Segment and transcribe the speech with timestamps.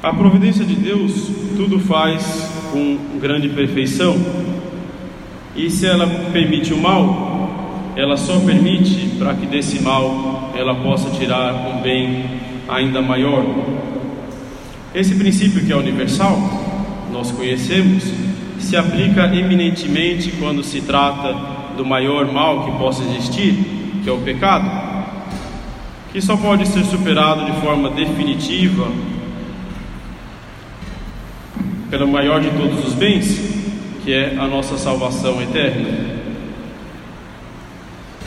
[0.00, 2.22] A providência de Deus tudo faz
[2.70, 4.16] com grande perfeição.
[5.56, 11.10] E se ela permite o mal, ela só permite para que desse mal ela possa
[11.10, 12.26] tirar um bem
[12.68, 13.44] ainda maior.
[14.94, 16.38] Esse princípio que é universal,
[17.12, 18.04] nós conhecemos,
[18.60, 21.34] se aplica eminentemente quando se trata
[21.76, 23.52] do maior mal que possa existir,
[24.04, 24.70] que é o pecado,
[26.12, 28.86] que só pode ser superado de forma definitiva
[31.90, 33.26] pelo maior de todos os bens,
[34.04, 35.88] que é a nossa salvação eterna.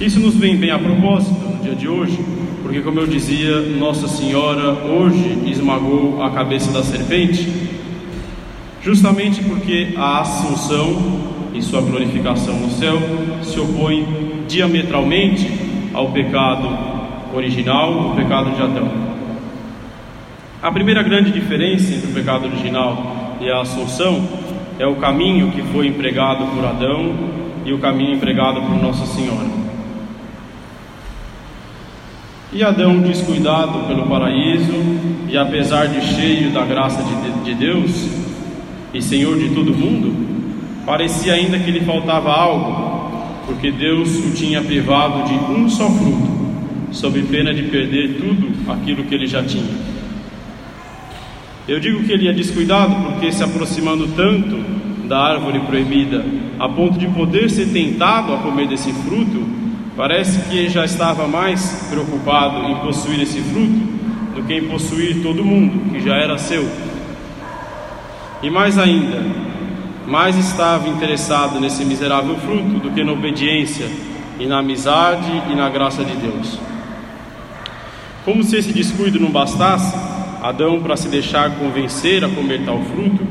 [0.00, 2.18] Isso nos vem bem a propósito no dia de hoje,
[2.62, 7.48] porque, como eu dizia, Nossa Senhora hoje esmagou a cabeça da serpente,
[8.80, 11.20] justamente porque a Assunção
[11.52, 12.96] e sua glorificação no céu
[13.42, 15.50] se opõe diametralmente
[15.92, 16.68] ao pecado
[17.34, 18.88] original, o pecado de Adão.
[20.62, 24.26] A primeira grande diferença entre o pecado original e a Assunção
[24.78, 27.14] é o caminho que foi empregado por Adão
[27.64, 29.46] e o caminho empregado por Nossa Senhora.
[32.52, 34.72] E Adão, descuidado pelo paraíso,
[35.28, 38.08] e apesar de cheio da graça de, de Deus
[38.94, 40.14] e Senhor de todo mundo,
[40.86, 46.28] parecia ainda que lhe faltava algo, porque Deus o tinha privado de um só fruto,
[46.90, 49.97] sob pena de perder tudo aquilo que ele já tinha.
[51.68, 54.56] Eu digo que ele é descuidado porque, se aproximando tanto
[55.06, 56.24] da árvore proibida,
[56.58, 59.46] a ponto de poder ser tentado a comer desse fruto,
[59.94, 63.86] parece que já estava mais preocupado em possuir esse fruto
[64.34, 66.66] do que em possuir todo mundo, que já era seu.
[68.42, 69.22] E mais ainda,
[70.06, 73.86] mais estava interessado nesse miserável fruto do que na obediência
[74.40, 76.58] e na amizade e na graça de Deus.
[78.24, 80.07] Como se esse descuido não bastasse,
[80.42, 83.26] Adão, para se deixar convencer a comer tal fruto,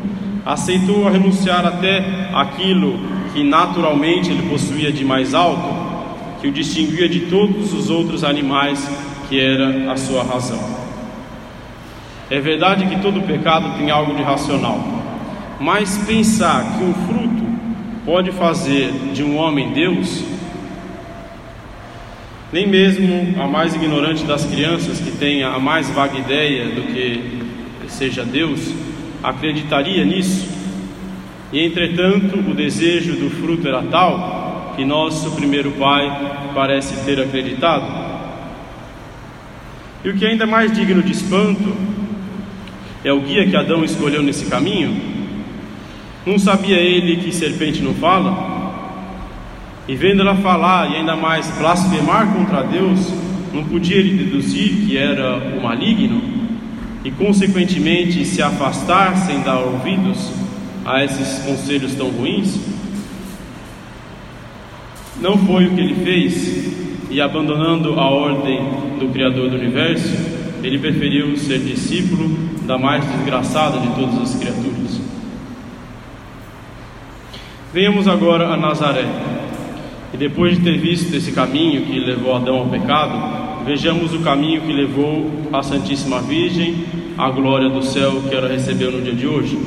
[0.46, 3.00] aceitou renunciar até aquilo
[3.34, 5.88] que naturalmente ele possuía de mais alto,
[6.42, 8.90] que o distinguia de todos os outros animais,
[9.28, 10.60] que era a sua razão.
[12.30, 14.80] É verdade que todo pecado tem algo de racional,
[15.60, 17.46] mas pensar que um fruto
[18.06, 20.24] pode fazer de um homem Deus
[22.52, 27.42] nem mesmo a mais ignorante das crianças, que tenha a mais vaga ideia do que
[27.90, 28.74] seja Deus,
[29.22, 30.48] acreditaria nisso.
[31.52, 38.08] E entretanto, o desejo do fruto era tal que nosso primeiro pai parece ter acreditado.
[40.04, 41.76] E o que é ainda mais digno de espanto
[43.04, 44.96] é o guia que Adão escolheu nesse caminho.
[46.26, 48.57] Não sabia ele que serpente não fala?
[49.88, 53.00] E vendo ela falar e ainda mais blasfemar contra Deus,
[53.54, 56.22] não podia ele deduzir que era o maligno
[57.06, 60.32] e, consequentemente, se afastar sem dar ouvidos
[60.86, 62.60] a esses conselhos tão ruins?
[65.22, 66.68] Não foi o que ele fez,
[67.10, 68.60] e abandonando a ordem
[69.00, 70.14] do Criador do universo,
[70.62, 72.30] ele preferiu ser discípulo
[72.66, 75.02] da mais desgraçada de todas as criaturas.
[77.74, 79.37] Venhamos agora a Nazaré.
[80.14, 84.62] E depois de ter visto esse caminho que levou Adão ao pecado, vejamos o caminho
[84.62, 86.86] que levou a Santíssima Virgem
[87.18, 89.60] à glória do céu que ela recebeu no dia de hoje.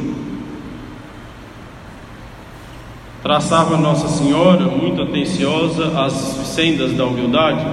[3.23, 7.67] Traçava Nossa Senhora, muito atenciosa, as sendas da humildade,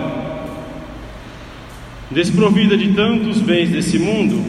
[2.11, 4.43] desprovida de tantos bens desse mundo,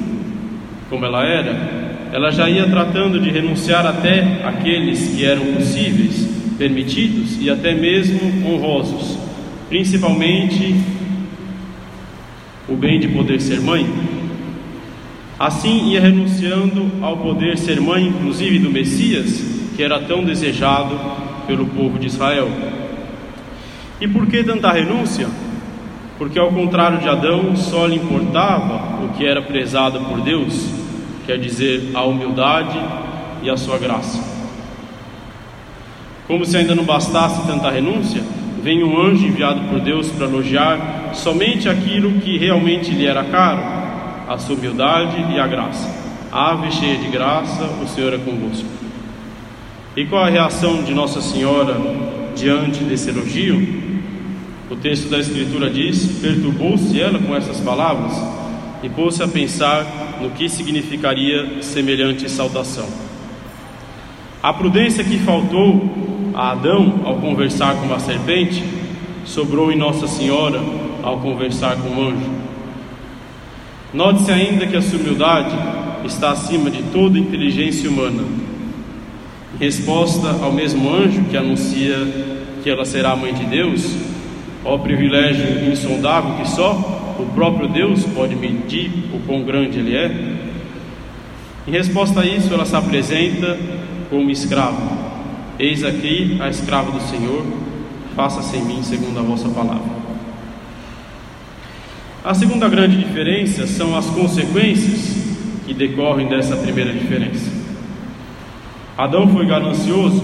[0.91, 7.41] como ela era, ela já ia tratando de renunciar até aqueles que eram possíveis permitidos
[7.41, 9.17] e até mesmo honrosos,
[9.69, 10.75] principalmente
[12.69, 13.89] o bem de poder ser mãe.
[15.39, 19.41] Assim ia renunciando ao poder ser mãe, inclusive do Messias,
[19.77, 20.99] que era tão desejado
[21.47, 22.51] pelo povo de Israel.
[24.01, 25.29] E por que tanta renúncia?
[26.19, 30.69] Porque, ao contrário de Adão, só lhe importava o que era prezado por Deus,
[31.25, 32.79] quer dizer, a humildade
[33.43, 34.38] e a sua graça.
[36.29, 38.23] Como se ainda não bastasse tanta renúncia,
[38.63, 43.63] vem um anjo enviado por Deus para elogiar somente aquilo que realmente lhe era caro,
[44.29, 45.89] a sua humildade e a graça.
[46.31, 48.69] Ave cheia de graça, o Senhor é convosco.
[49.97, 51.75] E qual a reação de Nossa Senhora
[52.37, 53.89] diante desse elogio?
[54.71, 58.13] O texto da Escritura diz: perturbou-se ela com essas palavras
[58.83, 59.87] e pôs-se a pensar
[60.21, 62.87] no que significaria semelhante saudação.
[64.43, 68.63] A prudência que faltou a Adão ao conversar com a serpente,
[69.25, 70.61] sobrou em Nossa Senhora
[71.03, 72.31] ao conversar com o anjo.
[73.93, 75.57] Note-se ainda que a sua humildade
[76.05, 78.23] está acima de toda inteligência humana.
[79.53, 81.97] Em resposta ao mesmo anjo que anuncia
[82.63, 83.97] que ela será a mãe de Deus,
[84.65, 90.37] ó privilégio insondável que só o próprio Deus pode medir o quão grande ele é.
[91.67, 93.59] Em resposta a isso, ela se apresenta
[94.09, 94.98] como escrava.
[95.59, 97.45] Eis aqui a escrava do Senhor,
[98.15, 99.99] faça-se em mim segundo a vossa palavra.
[102.25, 105.17] A segunda grande diferença são as consequências
[105.67, 107.51] que decorrem dessa primeira diferença.
[108.97, 110.23] Adão foi ganancioso,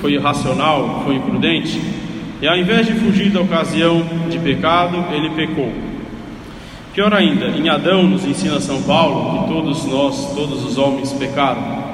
[0.00, 1.80] foi irracional, foi imprudente,
[2.40, 5.72] e ao invés de fugir da ocasião de pecado, ele pecou.
[6.94, 11.87] Pior ainda, em Adão nos ensina São Paulo que todos nós, todos os homens pecaram.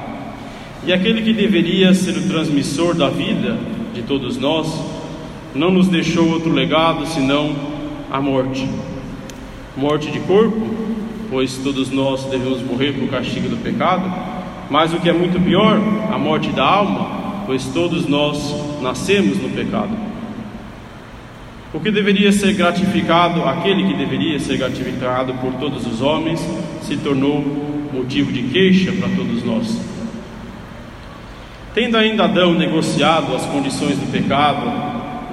[0.85, 3.57] E aquele que deveria ser o transmissor da vida
[3.93, 4.67] de todos nós,
[5.53, 7.55] não nos deixou outro legado senão
[8.11, 8.67] a morte
[9.75, 10.65] morte de corpo,
[11.29, 14.09] pois todos nós devemos morrer por castigo do pecado,
[14.69, 15.77] mas o que é muito pior,
[16.13, 19.89] a morte da alma, pois todos nós nascemos no pecado.
[21.73, 26.39] O que deveria ser gratificado, aquele que deveria ser gratificado por todos os homens,
[26.83, 27.43] se tornou
[27.93, 29.94] motivo de queixa para todos nós.
[31.75, 34.65] Tendo ainda Adão negociado as condições do pecado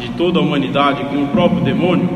[0.01, 2.11] de toda a humanidade com o próprio demônio,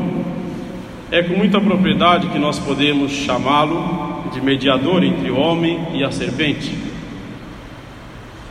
[1.09, 6.11] é com muita propriedade que nós podemos chamá-lo de mediador entre o homem e a
[6.11, 6.77] serpente.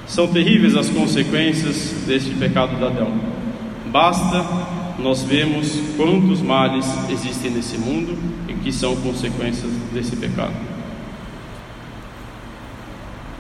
[0.07, 3.13] São terríveis as consequências deste pecado de Adão.
[3.93, 4.47] Basta
[4.99, 8.17] nós vemos quantos males existem nesse mundo
[8.49, 10.76] e que são consequências desse pecado.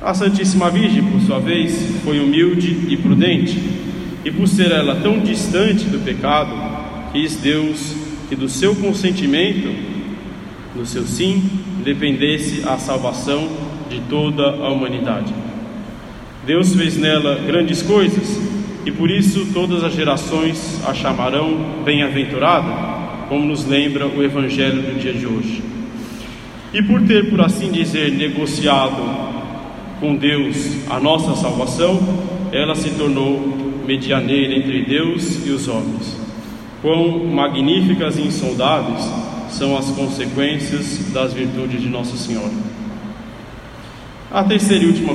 [0.06, 3.60] A Santíssima Virgem, por sua vez, foi humilde e prudente,
[4.24, 6.52] e por ser ela tão distante do pecado,
[7.10, 7.92] quis Deus
[8.28, 9.68] que do seu consentimento,
[10.76, 11.42] do seu sim,
[11.82, 13.48] dependesse a salvação
[13.90, 15.34] de toda a humanidade.
[16.46, 18.40] Deus fez nela grandes coisas
[18.84, 25.00] e por isso todas as gerações a chamarão bem-aventurada, como nos lembra o Evangelho do
[25.00, 25.64] dia de hoje.
[26.72, 29.34] E por ter, por assim dizer, negociado
[30.00, 32.00] com Deus a nossa salvação,
[32.52, 36.16] ela se tornou medianeira entre Deus e os homens.
[36.82, 39.10] Quão magníficas e insondáveis
[39.50, 42.52] são as consequências das virtudes de Nossa Senhora.
[44.30, 45.14] A terceira e última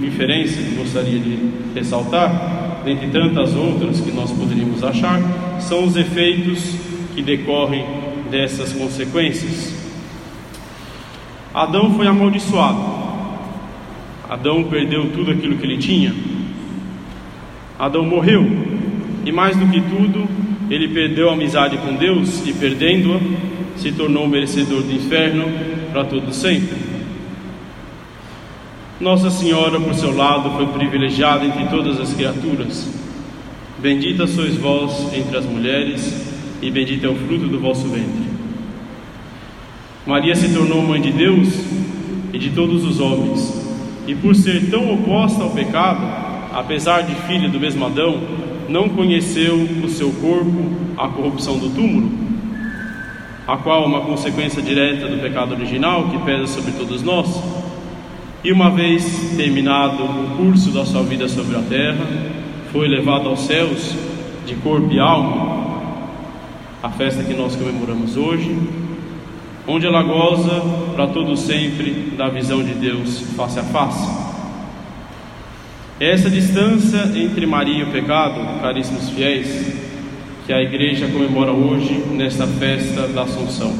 [0.00, 1.38] diferença que gostaria de
[1.74, 5.20] ressaltar, dentre tantas outras que nós poderíamos achar,
[5.60, 6.74] são os efeitos
[7.14, 7.84] que decorrem
[8.30, 9.74] dessas consequências.
[11.54, 12.95] Adão foi amaldiçoado.
[14.28, 16.14] Adão perdeu tudo aquilo que ele tinha.
[17.78, 18.44] Adão morreu.
[19.24, 20.28] E mais do que tudo,
[20.70, 23.20] ele perdeu a amizade com Deus e, perdendo-a,
[23.76, 25.44] se tornou merecedor do inferno
[25.92, 26.76] para todo sempre.
[28.98, 32.88] Nossa Senhora, por seu lado, foi privilegiada entre todas as criaturas.
[33.78, 36.32] Bendita sois vós entre as mulheres,
[36.62, 38.26] e bendito é o fruto do vosso ventre.
[40.06, 41.48] Maria se tornou mãe de Deus
[42.32, 43.65] e de todos os homens,
[44.06, 46.00] e por ser tão oposta ao pecado,
[46.52, 48.20] apesar de filha do mesmo Adão,
[48.68, 52.10] não conheceu o seu corpo a corrupção do túmulo,
[53.46, 57.42] a qual é uma consequência direta do pecado original que pesa sobre todos nós.
[58.42, 62.06] E uma vez terminado o curso da sua vida sobre a terra,
[62.72, 63.94] foi levado aos céus
[64.46, 65.66] de corpo e alma,
[66.82, 68.56] a festa que nós comemoramos hoje,
[69.66, 70.62] onde ela goza
[70.94, 74.26] para todo sempre da visão de Deus face a face.
[75.98, 79.74] Essa distância entre Maria e o pecado, caríssimos fiéis,
[80.46, 83.74] que a igreja comemora hoje nesta festa da Assunção.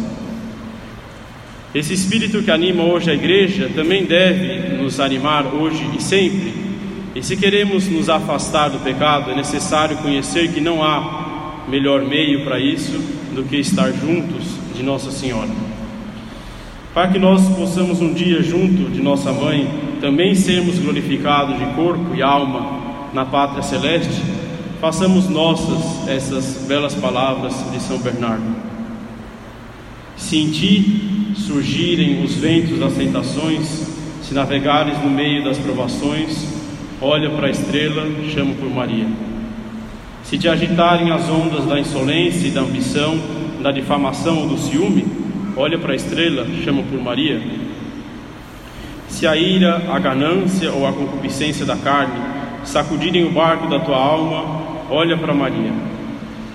[1.75, 6.55] Esse espírito que anima hoje a igreja também deve nos animar hoje e sempre.
[7.15, 12.45] E se queremos nos afastar do pecado, é necessário conhecer que não há melhor meio
[12.45, 12.99] para isso
[13.35, 15.76] do que estar juntos de Nossa Senhora.
[16.97, 19.69] Para que nós possamos um dia, junto de nossa mãe,
[20.01, 24.23] também sermos glorificados de corpo e alma na pátria celeste,
[24.81, 28.47] façamos nossas essas belas palavras de São Bernardo.
[30.17, 33.91] Se em ti surgirem os ventos das tentações,
[34.23, 36.49] se navegares no meio das provações,
[37.03, 39.07] olha para a estrela, chama por Maria.
[40.25, 43.21] Se te agitarem as ondas da insolência e da ambição,
[43.63, 45.26] da difamação ou do ciúme,
[45.57, 47.41] olha para a estrela, chama por Maria.
[49.09, 52.21] Se a ira, a ganância ou a concupiscência da carne
[52.65, 55.73] sacudirem o barco da tua alma, olha para Maria.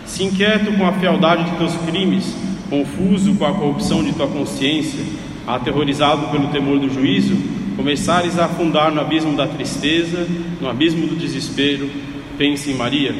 [0.05, 2.35] Se inquieto com a fealdade de teus crimes,
[2.69, 5.03] confuso com a corrupção de tua consciência,
[5.47, 7.35] aterrorizado pelo temor do juízo,
[7.75, 10.27] começares a afundar no abismo da tristeza,
[10.59, 11.89] no abismo do desespero,
[12.37, 13.15] pense em Maria.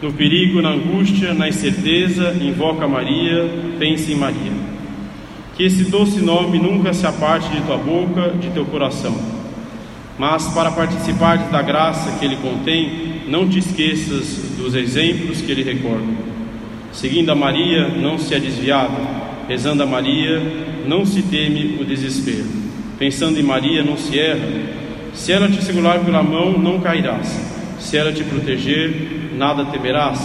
[0.00, 3.48] No perigo, na angústia, na incerteza, invoca Maria,
[3.78, 4.61] pense em Maria.
[5.56, 9.14] Que esse doce nome nunca se aparte de tua boca, de teu coração.
[10.18, 15.62] Mas para participar da graça que ele contém, não te esqueças dos exemplos que ele
[15.62, 16.32] recorda.
[16.92, 18.96] Seguindo a Maria, não se é desviado.
[19.48, 20.40] Rezando a Maria,
[20.86, 22.46] não se teme o desespero.
[22.98, 24.48] Pensando em Maria, não se erra.
[25.14, 27.28] Se ela te segurar pela mão, não cairás.
[27.78, 30.20] Se ela te proteger, nada temerás.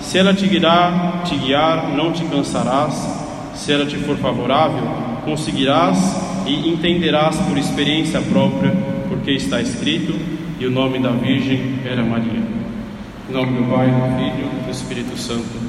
[0.00, 3.19] Se ela te guiar, te guiar, não te cansarás.
[3.60, 4.82] Se ela te for favorável,
[5.22, 5.98] conseguirás
[6.46, 8.72] e entenderás por experiência própria,
[9.06, 10.14] porque está escrito:
[10.58, 12.42] e o nome da Virgem era Maria.
[13.28, 15.59] Em nome do Pai, do Filho e do Espírito Santo.